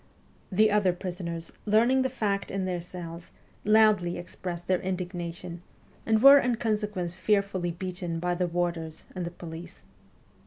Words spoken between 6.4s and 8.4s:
consequence fearfully beaten by